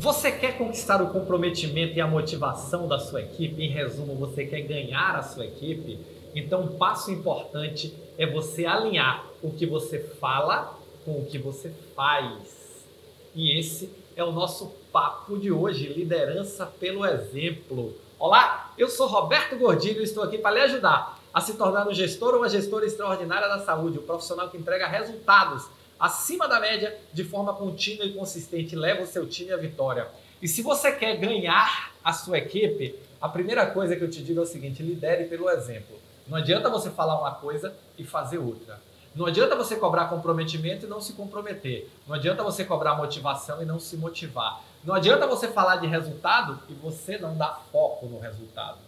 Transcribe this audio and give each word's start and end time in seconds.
Você 0.00 0.32
quer 0.32 0.56
conquistar 0.56 1.02
o 1.02 1.10
comprometimento 1.10 1.92
e 1.94 2.00
a 2.00 2.06
motivação 2.06 2.88
da 2.88 2.98
sua 2.98 3.20
equipe? 3.20 3.62
Em 3.62 3.68
resumo, 3.68 4.14
você 4.14 4.46
quer 4.46 4.62
ganhar 4.62 5.14
a 5.14 5.22
sua 5.22 5.44
equipe? 5.44 6.00
Então, 6.34 6.62
um 6.62 6.78
passo 6.78 7.10
importante 7.10 7.94
é 8.16 8.24
você 8.24 8.64
alinhar 8.64 9.26
o 9.42 9.50
que 9.50 9.66
você 9.66 9.98
fala 10.18 10.74
com 11.04 11.18
o 11.18 11.26
que 11.26 11.36
você 11.36 11.70
faz. 11.94 12.86
E 13.34 13.58
esse 13.58 13.90
é 14.16 14.24
o 14.24 14.32
nosso 14.32 14.72
papo 14.90 15.36
de 15.36 15.52
hoje, 15.52 15.92
liderança 15.92 16.64
pelo 16.64 17.04
exemplo. 17.04 17.94
Olá, 18.18 18.72
eu 18.78 18.88
sou 18.88 19.06
Roberto 19.06 19.58
Gordilho 19.58 20.00
e 20.00 20.04
estou 20.04 20.22
aqui 20.22 20.38
para 20.38 20.52
lhe 20.52 20.60
ajudar 20.60 21.20
a 21.30 21.42
se 21.42 21.58
tornar 21.58 21.86
um 21.86 21.92
gestor 21.92 22.32
ou 22.32 22.38
uma 22.38 22.48
gestora 22.48 22.86
extraordinária 22.86 23.48
da 23.48 23.58
saúde, 23.58 23.98
um 23.98 24.02
profissional 24.02 24.48
que 24.48 24.56
entrega 24.56 24.86
resultados 24.86 25.68
acima 26.00 26.48
da 26.48 26.58
média 26.58 26.96
de 27.12 27.22
forma 27.22 27.52
contínua 27.52 28.06
e 28.06 28.14
consistente, 28.14 28.74
leva 28.74 29.02
o 29.02 29.06
seu 29.06 29.26
time 29.28 29.52
à 29.52 29.56
vitória. 29.56 30.08
E 30.40 30.48
se 30.48 30.62
você 30.62 30.90
quer 30.92 31.16
ganhar 31.18 31.92
a 32.02 32.12
sua 32.12 32.38
equipe, 32.38 32.98
a 33.20 33.28
primeira 33.28 33.66
coisa 33.66 33.94
que 33.94 34.02
eu 34.02 34.10
te 34.10 34.22
digo 34.22 34.40
é 34.40 34.42
o 34.42 34.46
seguinte: 34.46 34.82
lidere 34.82 35.24
pelo 35.24 35.50
exemplo. 35.50 36.00
Não 36.26 36.38
adianta 36.38 36.70
você 36.70 36.90
falar 36.90 37.20
uma 37.20 37.32
coisa 37.32 37.74
e 37.98 38.04
fazer 38.04 38.38
outra. 38.38 38.80
Não 39.14 39.26
adianta 39.26 39.56
você 39.56 39.76
cobrar 39.76 40.06
comprometimento 40.06 40.86
e 40.86 40.88
não 40.88 41.00
se 41.00 41.12
comprometer. 41.14 41.90
Não 42.06 42.14
adianta 42.14 42.44
você 42.44 42.64
cobrar 42.64 42.94
motivação 42.94 43.60
e 43.60 43.66
não 43.66 43.80
se 43.80 43.96
motivar. 43.96 44.62
Não 44.84 44.94
adianta 44.94 45.26
você 45.26 45.48
falar 45.48 45.76
de 45.76 45.88
resultado 45.88 46.60
e 46.68 46.72
você 46.74 47.18
não 47.18 47.36
dar 47.36 47.66
foco 47.72 48.06
no 48.06 48.20
resultado. 48.20 48.78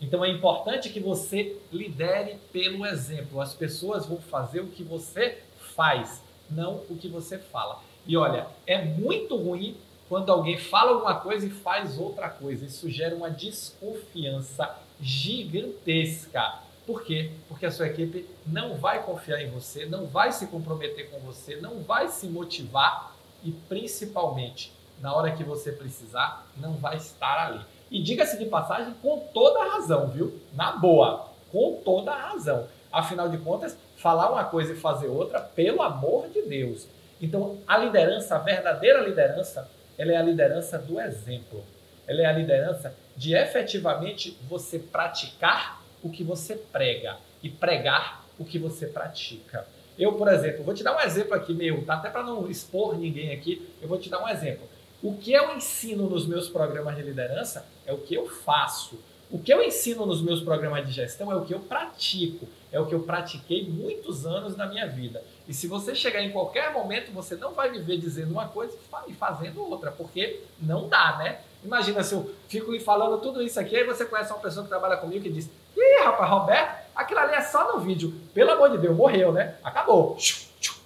Então 0.00 0.24
é 0.24 0.30
importante 0.30 0.88
que 0.88 1.00
você 1.00 1.56
lidere 1.72 2.38
pelo 2.52 2.86
exemplo. 2.86 3.40
As 3.40 3.52
pessoas 3.52 4.06
vão 4.06 4.18
fazer 4.18 4.60
o 4.60 4.68
que 4.68 4.84
você 4.84 5.38
faz 5.74 6.22
não 6.54 6.82
o 6.88 6.96
que 6.96 7.08
você 7.08 7.38
fala. 7.38 7.80
E 8.06 8.16
olha, 8.16 8.46
é 8.66 8.84
muito 8.84 9.36
ruim 9.36 9.76
quando 10.08 10.30
alguém 10.30 10.58
fala 10.58 10.92
alguma 10.92 11.14
coisa 11.16 11.46
e 11.46 11.50
faz 11.50 11.98
outra 11.98 12.28
coisa. 12.28 12.66
Isso 12.66 12.90
gera 12.90 13.14
uma 13.14 13.30
desconfiança 13.30 14.76
gigantesca. 15.00 16.58
Por 16.86 17.02
quê? 17.04 17.30
Porque 17.48 17.64
a 17.64 17.70
sua 17.70 17.86
equipe 17.86 18.28
não 18.46 18.74
vai 18.76 19.02
confiar 19.04 19.40
em 19.40 19.50
você, 19.50 19.86
não 19.86 20.06
vai 20.06 20.32
se 20.32 20.48
comprometer 20.48 21.10
com 21.10 21.18
você, 21.20 21.56
não 21.56 21.80
vai 21.80 22.08
se 22.08 22.26
motivar 22.26 23.14
e, 23.44 23.52
principalmente, 23.52 24.72
na 25.00 25.14
hora 25.14 25.32
que 25.32 25.44
você 25.44 25.72
precisar, 25.72 26.46
não 26.56 26.74
vai 26.74 26.96
estar 26.96 27.46
ali. 27.46 27.60
E 27.90 28.02
diga-se 28.02 28.38
de 28.38 28.46
passagem, 28.46 28.94
com 29.02 29.18
toda 29.32 29.60
a 29.60 29.74
razão, 29.74 30.08
viu? 30.08 30.40
Na 30.54 30.72
boa, 30.72 31.28
com 31.50 31.80
toda 31.84 32.12
a 32.12 32.30
razão. 32.30 32.66
Afinal 32.92 33.28
de 33.28 33.38
contas, 33.38 33.76
falar 33.96 34.30
uma 34.30 34.44
coisa 34.44 34.72
e 34.72 34.76
fazer 34.76 35.08
outra, 35.08 35.40
pelo 35.40 35.82
amor 35.82 36.28
de 36.28 36.42
Deus. 36.42 36.86
Então, 37.20 37.58
a 37.66 37.78
liderança, 37.78 38.36
a 38.36 38.38
verdadeira 38.38 39.00
liderança, 39.00 39.68
ela 39.96 40.12
é 40.12 40.16
a 40.16 40.22
liderança 40.22 40.78
do 40.78 41.00
exemplo. 41.00 41.64
Ela 42.06 42.22
é 42.22 42.26
a 42.26 42.32
liderança 42.32 42.94
de 43.16 43.34
efetivamente 43.34 44.36
você 44.48 44.78
praticar 44.78 45.80
o 46.02 46.10
que 46.10 46.24
você 46.24 46.56
prega 46.56 47.16
e 47.42 47.48
pregar 47.48 48.24
o 48.38 48.44
que 48.44 48.58
você 48.58 48.86
pratica. 48.86 49.66
Eu, 49.98 50.14
por 50.14 50.28
exemplo, 50.28 50.64
vou 50.64 50.74
te 50.74 50.82
dar 50.82 50.96
um 50.96 51.00
exemplo 51.00 51.34
aqui 51.34 51.52
meu, 51.52 51.84
tá? 51.84 51.94
até 51.94 52.10
para 52.10 52.22
não 52.22 52.50
expor 52.50 52.96
ninguém 52.96 53.32
aqui, 53.32 53.68
eu 53.80 53.88
vou 53.88 53.98
te 53.98 54.08
dar 54.08 54.22
um 54.22 54.28
exemplo. 54.28 54.68
O 55.02 55.16
que 55.16 55.32
eu 55.32 55.54
ensino 55.56 56.08
nos 56.08 56.26
meus 56.26 56.48
programas 56.48 56.96
de 56.96 57.02
liderança 57.02 57.66
é 57.86 57.92
o 57.92 57.98
que 57.98 58.14
eu 58.14 58.28
faço. 58.28 58.98
O 59.32 59.38
que 59.38 59.50
eu 59.50 59.62
ensino 59.62 60.04
nos 60.04 60.20
meus 60.20 60.42
programas 60.42 60.86
de 60.86 60.92
gestão 60.92 61.32
é 61.32 61.34
o 61.34 61.42
que 61.46 61.54
eu 61.54 61.60
pratico, 61.60 62.46
é 62.70 62.78
o 62.78 62.84
que 62.84 62.94
eu 62.94 63.00
pratiquei 63.00 63.66
muitos 63.66 64.26
anos 64.26 64.58
na 64.58 64.66
minha 64.66 64.86
vida. 64.86 65.24
E 65.48 65.54
se 65.54 65.66
você 65.66 65.94
chegar 65.94 66.20
em 66.20 66.30
qualquer 66.30 66.70
momento, 66.70 67.10
você 67.12 67.34
não 67.34 67.52
vai 67.52 67.70
me 67.70 67.78
ver 67.78 67.96
dizendo 67.96 68.32
uma 68.32 68.48
coisa 68.48 68.76
e 69.08 69.14
fazendo 69.14 69.66
outra, 69.66 69.90
porque 69.90 70.42
não 70.60 70.86
dá, 70.86 71.16
né? 71.16 71.40
Imagina 71.64 72.02
se 72.02 72.12
eu 72.12 72.30
fico 72.46 72.70
lhe 72.70 72.78
falando 72.78 73.22
tudo 73.22 73.42
isso 73.42 73.58
aqui, 73.58 73.74
aí 73.74 73.84
você 73.84 74.04
conhece 74.04 74.30
uma 74.30 74.38
pessoa 74.38 74.64
que 74.64 74.68
trabalha 74.68 74.98
comigo 74.98 75.22
que 75.22 75.30
diz: 75.30 75.48
Ih, 75.74 76.04
rapaz, 76.04 76.30
Roberto, 76.30 76.90
aquilo 76.94 77.20
ali 77.20 77.32
é 77.32 77.40
só 77.40 77.72
no 77.72 77.80
vídeo. 77.80 78.12
Pelo 78.34 78.50
amor 78.50 78.70
de 78.72 78.76
Deus, 78.76 78.94
morreu, 78.94 79.32
né? 79.32 79.56
Acabou. 79.64 80.18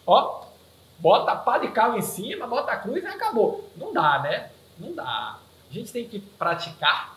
Ó, 0.06 0.44
bota 1.00 1.34
pá 1.34 1.58
de 1.58 1.66
carro 1.72 1.98
em 1.98 2.02
cima, 2.02 2.46
bota 2.46 2.70
a 2.70 2.76
cruz 2.76 3.02
e 3.02 3.06
acabou. 3.08 3.68
Não 3.76 3.92
dá, 3.92 4.20
né? 4.20 4.50
Não 4.78 4.92
dá. 4.92 5.36
A 5.68 5.72
gente 5.72 5.92
tem 5.92 6.06
que 6.06 6.20
praticar 6.20 7.15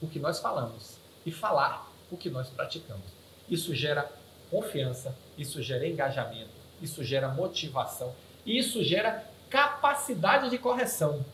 o 0.00 0.06
que 0.06 0.18
nós 0.18 0.40
falamos 0.40 0.96
e 1.24 1.30
falar 1.30 1.90
o 2.10 2.16
que 2.16 2.30
nós 2.30 2.48
praticamos. 2.48 3.04
Isso 3.48 3.74
gera 3.74 4.10
confiança, 4.50 5.14
isso 5.38 5.62
gera 5.62 5.86
engajamento, 5.86 6.50
isso 6.80 7.04
gera 7.04 7.28
motivação 7.28 8.14
e 8.44 8.58
isso 8.58 8.82
gera 8.82 9.24
capacidade 9.48 10.50
de 10.50 10.58
correção. 10.58 11.24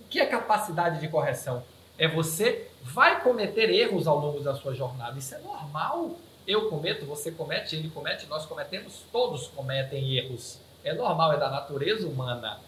O 0.00 0.08
que 0.08 0.20
é 0.20 0.26
capacidade 0.26 1.00
de 1.00 1.08
correção? 1.08 1.62
É 1.98 2.08
você 2.08 2.68
vai 2.82 3.22
cometer 3.22 3.70
erros 3.70 4.06
ao 4.06 4.18
longo 4.18 4.40
da 4.40 4.54
sua 4.54 4.74
jornada. 4.74 5.18
Isso 5.18 5.34
é 5.34 5.38
normal. 5.38 6.16
Eu 6.46 6.68
cometo, 6.68 7.06
você 7.06 7.30
comete, 7.30 7.76
ele 7.76 7.90
comete, 7.90 8.26
nós 8.26 8.44
cometemos, 8.46 9.04
todos 9.12 9.46
cometem 9.48 10.16
erros. 10.16 10.58
É 10.82 10.92
normal, 10.92 11.34
é 11.34 11.36
da 11.36 11.48
natureza 11.48 12.06
humana. 12.06 12.58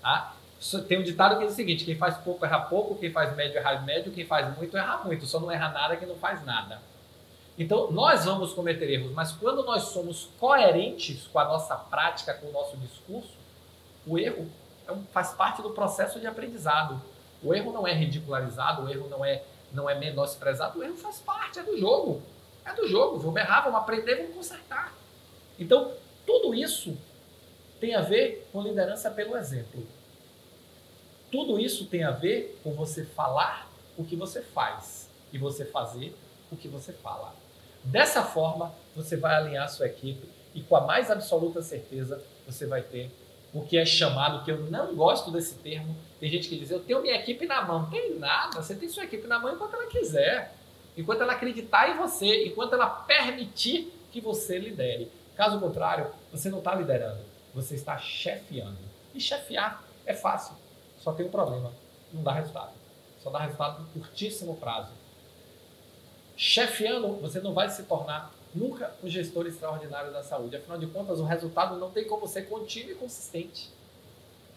Tá? 0.00 0.35
Tem 0.88 0.98
um 0.98 1.02
ditado 1.02 1.38
que 1.38 1.44
diz 1.44 1.52
o 1.52 1.56
seguinte: 1.56 1.84
quem 1.84 1.96
faz 1.96 2.16
pouco 2.18 2.44
erra 2.44 2.60
pouco, 2.60 2.96
quem 2.96 3.10
faz 3.10 3.34
médio 3.36 3.58
erra 3.58 3.80
médio, 3.80 4.12
quem 4.12 4.26
faz 4.26 4.56
muito 4.56 4.76
erra 4.76 4.98
muito. 5.04 5.26
Só 5.26 5.38
não 5.38 5.50
erra 5.50 5.70
nada 5.70 5.96
quem 5.96 6.08
não 6.08 6.16
faz 6.16 6.44
nada. 6.44 6.80
Então, 7.58 7.90
nós 7.90 8.24
vamos 8.26 8.52
cometer 8.52 8.90
erros, 8.90 9.12
mas 9.12 9.32
quando 9.32 9.64
nós 9.64 9.84
somos 9.84 10.28
coerentes 10.38 11.26
com 11.26 11.38
a 11.38 11.44
nossa 11.44 11.74
prática, 11.74 12.34
com 12.34 12.48
o 12.48 12.52
nosso 12.52 12.76
discurso, 12.76 13.32
o 14.06 14.18
erro 14.18 14.46
é 14.86 14.94
faz 15.12 15.32
parte 15.32 15.62
do 15.62 15.70
processo 15.70 16.20
de 16.20 16.26
aprendizado. 16.26 17.00
O 17.42 17.54
erro 17.54 17.72
não 17.72 17.86
é 17.86 17.92
ridicularizado, 17.94 18.82
o 18.82 18.88
erro 18.90 19.08
não 19.08 19.24
é, 19.24 19.42
não 19.72 19.88
é 19.88 19.94
menosprezado, 19.94 20.78
o 20.78 20.82
erro 20.82 20.96
faz 20.96 21.18
parte, 21.18 21.58
é 21.58 21.62
do 21.62 21.78
jogo. 21.78 22.22
É 22.64 22.74
do 22.74 22.86
jogo. 22.86 23.18
Vamos 23.18 23.40
errar, 23.40 23.62
vamos 23.62 23.78
aprender, 23.78 24.16
vamos 24.16 24.34
consertar. 24.34 24.92
Então, 25.58 25.92
tudo 26.26 26.54
isso 26.54 26.96
tem 27.80 27.94
a 27.94 28.02
ver 28.02 28.48
com 28.52 28.62
liderança 28.62 29.10
pelo 29.10 29.36
exemplo. 29.36 29.86
Tudo 31.30 31.58
isso 31.58 31.86
tem 31.86 32.04
a 32.04 32.10
ver 32.10 32.60
com 32.62 32.72
você 32.72 33.04
falar 33.04 33.70
o 33.96 34.04
que 34.04 34.16
você 34.16 34.42
faz 34.42 35.08
e 35.32 35.38
você 35.38 35.64
fazer 35.64 36.14
o 36.50 36.56
que 36.56 36.68
você 36.68 36.92
fala. 36.92 37.34
Dessa 37.82 38.22
forma, 38.22 38.72
você 38.94 39.16
vai 39.16 39.36
alinhar 39.36 39.68
sua 39.68 39.86
equipe 39.86 40.28
e 40.54 40.60
com 40.62 40.76
a 40.76 40.80
mais 40.80 41.10
absoluta 41.10 41.62
certeza 41.62 42.22
você 42.46 42.66
vai 42.66 42.82
ter 42.82 43.10
o 43.52 43.62
que 43.62 43.78
é 43.78 43.86
chamado, 43.86 44.44
que 44.44 44.50
eu 44.50 44.58
não 44.70 44.94
gosto 44.94 45.30
desse 45.30 45.54
termo, 45.56 45.96
tem 46.20 46.30
gente 46.30 46.48
que 46.48 46.58
diz, 46.58 46.70
eu 46.70 46.80
tenho 46.80 47.00
minha 47.00 47.14
equipe 47.14 47.46
na 47.46 47.62
mão. 47.62 47.88
Tem 47.88 48.18
nada, 48.18 48.60
você 48.60 48.74
tem 48.74 48.88
sua 48.88 49.04
equipe 49.04 49.26
na 49.26 49.38
mão 49.38 49.54
enquanto 49.54 49.74
ela 49.74 49.86
quiser, 49.86 50.52
enquanto 50.96 51.22
ela 51.22 51.32
acreditar 51.32 51.90
em 51.90 51.96
você, 51.96 52.46
enquanto 52.46 52.74
ela 52.74 52.86
permitir 52.86 53.92
que 54.10 54.20
você 54.20 54.58
lidere. 54.58 55.10
Caso 55.34 55.60
contrário, 55.60 56.10
você 56.30 56.48
não 56.48 56.58
está 56.58 56.74
liderando, 56.74 57.20
você 57.54 57.74
está 57.74 57.98
chefiando. 57.98 58.78
E 59.14 59.20
chefiar 59.20 59.82
é 60.04 60.14
fácil. 60.14 60.54
Só 61.06 61.12
tem 61.12 61.24
um 61.24 61.30
problema: 61.30 61.72
não 62.12 62.20
dá 62.24 62.32
resultado. 62.32 62.72
Só 63.22 63.30
dá 63.30 63.38
resultado 63.38 63.82
em 63.82 64.00
curtíssimo 64.00 64.56
prazo. 64.56 64.90
Chefiando, 66.36 67.12
você 67.20 67.38
não 67.38 67.54
vai 67.54 67.70
se 67.70 67.84
tornar 67.84 68.34
nunca 68.52 68.92
um 69.04 69.08
gestor 69.08 69.46
extraordinário 69.46 70.12
da 70.12 70.24
saúde. 70.24 70.56
Afinal 70.56 70.78
de 70.78 70.88
contas, 70.88 71.20
o 71.20 71.24
resultado 71.24 71.76
não 71.76 71.92
tem 71.92 72.08
como 72.08 72.26
ser 72.26 72.48
contínuo 72.48 72.90
e 72.90 72.94
consistente. 72.96 73.70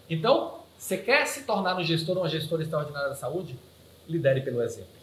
Então, 0.08 0.58
você 0.76 0.98
quer 0.98 1.24
se 1.26 1.44
tornar 1.44 1.76
um 1.76 1.84
gestor 1.84 2.16
ou 2.16 2.24
uma 2.24 2.28
gestora 2.28 2.64
extraordinária 2.64 3.10
da 3.10 3.14
saúde? 3.14 3.56
Lidere 4.08 4.40
pelo 4.40 4.60
exemplo. 4.60 4.99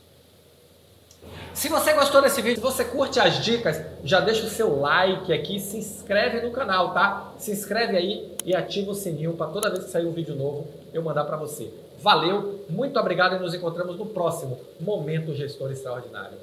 Se 1.53 1.69
você 1.69 1.91
gostou 1.93 2.21
desse 2.21 2.39
vídeo, 2.39 2.61
você 2.61 2.85
curte 2.85 3.19
as 3.19 3.43
dicas, 3.43 3.81
já 4.03 4.19
deixa 4.19 4.45
o 4.45 4.49
seu 4.49 4.79
like 4.79 5.33
aqui, 5.33 5.59
se 5.59 5.77
inscreve 5.77 6.45
no 6.45 6.51
canal, 6.51 6.93
tá? 6.93 7.33
Se 7.39 7.51
inscreve 7.51 7.97
aí 7.97 8.35
e 8.45 8.55
ativa 8.55 8.91
o 8.91 8.95
sininho 8.95 9.33
para 9.33 9.51
toda 9.51 9.71
vez 9.71 9.85
que 9.85 9.89
sair 9.89 10.05
um 10.05 10.11
vídeo 10.11 10.35
novo 10.35 10.67
eu 10.93 11.01
mandar 11.01 11.25
para 11.25 11.35
você. 11.35 11.73
Valeu, 11.99 12.63
muito 12.69 12.99
obrigado 12.99 13.35
e 13.35 13.39
nos 13.39 13.55
encontramos 13.55 13.97
no 13.97 14.05
próximo 14.05 14.59
Momento 14.79 15.33
Gestor 15.33 15.71
Extraordinário. 15.71 16.37